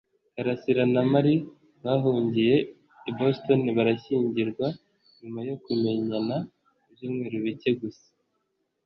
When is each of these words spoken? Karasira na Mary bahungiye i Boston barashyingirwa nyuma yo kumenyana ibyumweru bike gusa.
Karasira 0.33 0.83
na 0.93 1.01
Mary 1.11 1.35
bahungiye 1.83 2.55
i 3.09 3.11
Boston 3.17 3.61
barashyingirwa 3.77 4.67
nyuma 5.19 5.39
yo 5.47 5.55
kumenyana 5.63 6.35
ibyumweru 6.89 7.37
bike 7.45 7.71
gusa. 7.81 8.07